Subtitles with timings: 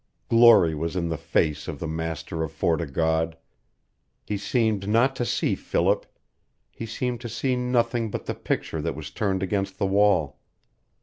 [0.29, 3.37] Glory was in the face of the master of Fort o' God.
[4.25, 6.07] He seemed not to see Philip
[6.71, 10.39] he seemed to see nothing but the picture that was turned against the wall.